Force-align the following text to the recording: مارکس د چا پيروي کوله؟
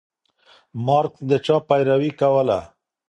مارکس 0.85 1.19
د 1.29 1.31
چا 1.45 1.57
پيروي 1.67 2.11
کوله؟ 2.19 2.59